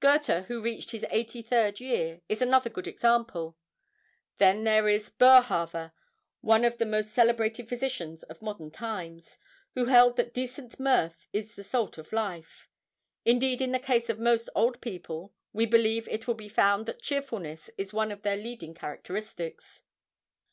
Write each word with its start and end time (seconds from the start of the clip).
Goethe, 0.00 0.46
who 0.48 0.60
reached 0.60 0.90
his 0.90 1.06
eighty 1.08 1.40
third 1.40 1.78
year, 1.78 2.20
is 2.28 2.42
another 2.42 2.68
good 2.68 2.88
example. 2.88 3.56
Then 4.38 4.64
there 4.64 4.88
is 4.88 5.10
Boerhaave, 5.12 5.92
one 6.40 6.64
of 6.64 6.78
the 6.78 6.84
most 6.84 7.12
celebrated 7.14 7.68
physicians 7.68 8.24
of 8.24 8.42
modern 8.42 8.72
times, 8.72 9.38
who 9.74 9.84
held 9.84 10.16
that 10.16 10.34
decent 10.34 10.80
mirth 10.80 11.28
is 11.32 11.54
the 11.54 11.62
salt 11.62 11.96
of 11.96 12.12
life. 12.12 12.68
Indeed 13.24 13.60
in 13.60 13.70
the 13.70 13.78
case 13.78 14.10
of 14.10 14.18
most 14.18 14.48
old 14.56 14.80
people, 14.80 15.32
we 15.52 15.64
believe 15.64 16.08
it 16.08 16.26
will 16.26 16.34
be 16.34 16.48
found 16.48 16.86
that 16.86 17.00
cheerfulness 17.00 17.70
is 17.78 17.92
one 17.92 18.10
of 18.10 18.22
their 18.22 18.36
leading 18.36 18.74
characteristics. 18.74 19.82